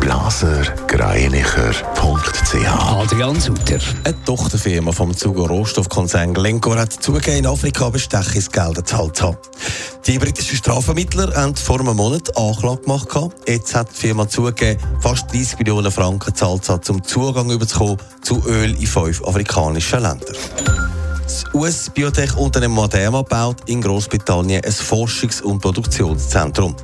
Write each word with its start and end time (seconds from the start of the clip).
blasergreinicher.ch 0.00 2.92
Adrian 2.92 3.40
Sutter. 3.40 3.78
Eine 4.04 4.24
Tochterfirma 4.24 4.92
vom 4.92 5.16
Zuger 5.16 5.48
Rohstoffkonzern 5.48 6.34
Glencore 6.34 6.80
hat 6.80 6.92
zugegeben, 6.92 7.38
in 7.38 7.46
Afrika 7.46 7.88
Bestechungsgelder 7.90 8.84
zahlt 8.84 9.16
zu 9.16 9.24
haben. 9.24 9.38
Die 10.06 10.18
britischen 10.18 10.56
Strafvermittler 10.56 11.34
haben 11.34 11.56
vor 11.56 11.80
einem 11.80 11.96
Monat 11.96 12.36
Anklage 12.36 12.82
gemacht. 12.82 13.08
Jetzt 13.46 13.74
hat 13.74 13.88
die 13.90 13.96
Firma 13.96 14.28
zugegeben, 14.28 14.80
fast 15.00 15.32
30 15.32 15.58
Millionen 15.58 15.90
Franken 15.90 16.34
zu 16.34 16.60
um 16.88 17.02
Zugang 17.02 17.50
überzukommen 17.50 17.96
zu 18.22 18.42
Öl 18.46 18.78
in 18.78 18.86
fünf 18.86 19.24
afrikanischen 19.24 20.02
Ländern. 20.02 20.36
US-Biotech-Unternehmen 21.56 22.74
Moderna 22.74 23.22
baut 23.22 23.56
in 23.64 23.80
Großbritannien 23.80 24.62
ein 24.62 24.72
Forschungs- 24.72 25.40
und 25.40 25.60
Produktionszentrum. 25.60 26.76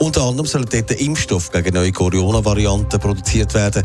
Unter 0.00 0.22
anderem 0.22 0.46
sollen 0.46 0.68
dort 0.70 0.90
Impfstoff 0.90 1.50
gegen 1.50 1.74
neue 1.74 1.92
Corona-Varianten 1.92 3.00
produziert 3.00 3.54
werden. 3.54 3.82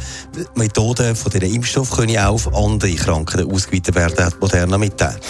Methoden 0.55 1.15
von 1.15 1.31
diesen 1.31 1.55
Impfstoff 1.55 1.91
können 1.91 2.17
auch 2.17 2.33
auf 2.33 2.53
andere 2.53 2.93
Krankheiten 2.93 3.49
ausgeweitet 3.49 3.95
werden, 3.95 4.25
hat 4.25 4.41
Moderna 4.41 4.77
mitteilt. 4.77 5.21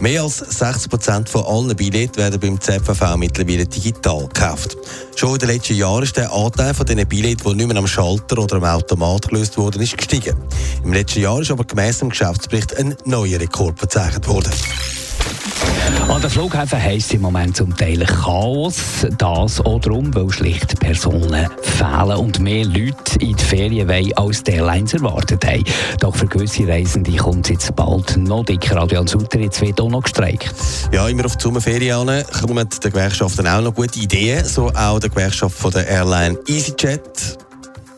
Mehr 0.00 0.22
als 0.22 0.38
60 0.38 0.88
Prozent 0.88 1.28
von 1.28 1.44
allen 1.44 1.76
Billetten 1.76 2.16
werden 2.16 2.40
beim 2.40 2.58
ZVV 2.58 3.16
mittlerweile 3.18 3.66
digital 3.66 4.28
gekauft. 4.28 4.78
Schon 5.14 5.34
in 5.34 5.38
den 5.40 5.48
letzten 5.50 5.74
Jahren 5.74 6.04
ist 6.04 6.16
der 6.16 6.32
Anteil 6.32 6.72
von 6.72 6.86
diesen 6.86 7.06
Billetten, 7.06 7.50
die 7.50 7.54
nicht 7.54 7.66
mehr 7.66 7.76
am 7.76 7.86
Schalter 7.86 8.38
oder 8.38 8.56
am 8.56 8.64
Automat 8.64 9.28
gelöst 9.28 9.58
wurden, 9.58 9.82
ist 9.82 9.98
gestiegen. 9.98 10.36
Im 10.82 10.94
letzten 10.94 11.20
Jahr 11.20 11.38
ist 11.42 11.50
aber 11.50 11.64
gemäss 11.64 11.98
dem 11.98 12.08
Geschäftsbericht 12.08 12.78
ein 12.78 12.96
neuer 13.04 13.38
Rekord 13.38 13.78
verzeichnet 13.78 14.26
worden. 14.26 14.50
An 16.08 16.20
den 16.20 16.30
Flughäfen 16.30 16.82
heisst 16.82 17.08
es 17.08 17.14
im 17.14 17.22
Moment 17.22 17.56
zum 17.56 17.76
Teil 17.76 18.04
Chaos. 18.04 19.06
Das 19.16 19.60
auch 19.60 19.80
darum, 19.80 20.12
weil 20.14 20.28
schlicht 20.30 20.78
Personen 20.80 21.48
fehlen 21.62 22.16
und 22.16 22.40
mehr 22.40 22.64
Leute 22.64 23.18
in 23.20 23.36
die 23.36 23.44
Ferien 23.44 23.88
wollen, 23.88 24.12
als 24.16 24.42
die 24.42 24.52
Airlines 24.52 24.94
erwartet 24.94 25.44
haben. 25.46 25.64
Doch 26.00 26.14
für 26.14 26.26
gewisse 26.26 26.66
Reisende 26.66 27.14
kommt 27.16 27.46
es 27.46 27.50
jetzt 27.50 27.76
bald 27.76 28.16
noch 28.16 28.44
dicker. 28.44 28.82
Adrian 28.82 29.06
Sutter, 29.06 29.38
jetzt 29.38 29.60
wird 29.60 29.80
auch 29.80 29.88
noch 29.88 30.02
gestreikt. 30.02 30.54
Ja, 30.92 31.08
immer 31.08 31.26
auf 31.26 31.36
die 31.36 31.42
Sommerferien 31.42 32.24
kommen 32.40 32.68
den 32.68 32.90
Gewerkschaften 32.90 33.46
auch 33.46 33.62
noch 33.62 33.74
gute 33.74 34.00
Ideen. 34.00 34.44
So 34.44 34.68
auch 34.68 34.98
der 34.98 35.10
Gewerkschaft 35.10 35.56
von 35.56 35.70
der 35.70 35.86
Airline 35.86 36.36
EasyJet 36.48 37.38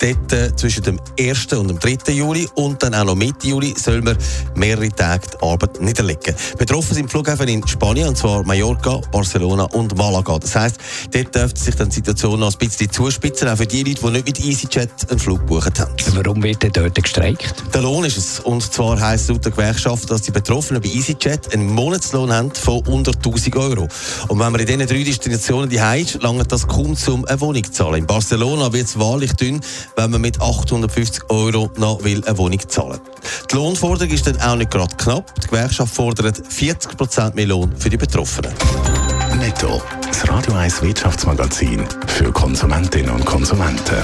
dort 0.03 0.33
äh, 0.33 0.55
zwischen 0.57 0.83
dem 0.83 1.01
1. 1.19 1.53
und 1.53 1.69
dem 1.69 1.79
3. 1.79 2.13
Juli 2.13 2.49
und 2.57 2.83
dann 2.83 2.95
auch 2.95 3.05
noch 3.05 3.15
Mitte 3.15 3.47
Juli 3.47 3.75
soll 3.79 4.03
man 4.03 4.17
mehrere 4.55 4.89
Tage 4.89 5.29
die 5.33 5.47
Arbeit 5.47 5.81
niederlegen. 5.81 6.35
Betroffen 6.59 6.95
sind 6.95 7.11
Flughäfen 7.11 7.49
in 7.49 7.67
Spanien, 7.67 8.09
und 8.09 8.19
zwar 8.19 8.45
Mallorca, 8.45 9.01
Barcelona 9.13 9.65
und 9.65 9.97
Malaga. 9.97 10.39
Das 10.39 10.57
heisst, 10.57 10.79
dort 11.13 11.35
dürfte 11.35 11.61
sich 11.61 11.75
dann 11.77 11.89
die 11.89 11.97
Situation 11.97 12.41
noch 12.41 12.53
ein 12.53 12.59
bisschen 12.59 12.91
zuspitzen, 12.91 13.49
auch 13.49 13.57
für 13.57 13.67
die 13.67 13.83
Leute, 13.83 14.01
die 14.01 14.11
nicht 14.11 14.27
mit 14.27 14.41
EasyJet 14.41 15.11
einen 15.11 15.19
Flug 15.19 15.41
gebucht 15.41 15.79
haben. 15.79 15.95
Warum 16.15 16.43
wird 16.43 16.63
denn 16.63 16.73
dort 16.73 16.95
gestreikt? 16.95 17.55
Der 17.73 17.83
Lohn 17.83 18.05
ist 18.05 18.17
es. 18.17 18.41
Und 18.41 18.63
zwar 18.63 19.01
heisst 19.01 19.25
es 19.25 19.31
laut 19.31 19.45
der 19.45 19.53
Gewerkschaft, 19.53 20.11
dass 20.11 20.23
die 20.23 20.33
Betroffenen 20.33 20.83
bei 20.83 20.89
EasyJet 20.89 21.55
einen 21.55 21.73
Monatslohn 21.73 22.33
haben 22.33 22.53
von 22.55 22.85
unter 22.87 23.13
1000 23.13 23.57
Euro. 23.57 23.89
Und 24.29 24.39
wenn 24.39 24.53
man 24.53 24.61
in 24.61 24.67
diesen 24.67 24.87
drei 24.87 25.05
Destinationen 25.05 25.69
die 25.71 25.77
ist, 26.01 26.23
langt 26.23 26.51
das 26.51 26.67
kaum 26.67 26.97
zum 26.97 27.25
eine 27.27 27.41
Wohnung 27.41 27.65
zu 27.65 27.73
zahlen. 27.73 27.95
In 27.97 28.07
Barcelona 28.07 28.73
wird 28.73 28.87
es 28.87 28.99
wahrlich 28.99 29.33
dünn, 29.35 29.61
wenn 29.97 30.11
man 30.11 30.21
mit 30.21 30.41
850 30.41 31.31
Euro 31.31 31.71
noch 31.77 32.03
will 32.05 32.25
eine 32.25 32.39
Wohnung 32.39 32.61
zahlen 32.69 33.01
Die 33.51 33.55
Lohnforderung 33.55 34.13
ist 34.13 34.27
dann 34.27 34.41
auch 34.41 34.57
nicht 34.57 34.71
gerade 34.71 34.95
knapp. 34.97 35.35
Die 35.37 35.47
Gewerkschaft 35.49 35.95
fordert 35.95 36.39
40% 36.39 37.35
mehr 37.35 37.47
Lohn 37.47 37.75
für 37.77 37.91
die 37.91 37.97
Betroffenen. 37.97 38.53
Netto, 39.39 39.83
das 40.07 40.29
Radio 40.29 40.55
1 40.55 40.83
Wirtschaftsmagazin 40.83 41.85
für 42.07 42.31
Konsumentinnen 42.33 43.11
und 43.11 43.25
Konsumenten. 43.25 43.97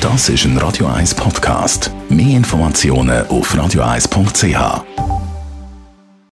Das 0.00 0.28
ist 0.28 0.44
ein 0.44 0.56
Radio 0.56 0.86
1 0.86 1.14
Podcast. 1.14 1.90
Mehr 2.08 2.36
Informationen 2.36 3.26
auf 3.28 3.54
radio1.ch. 3.54 5.07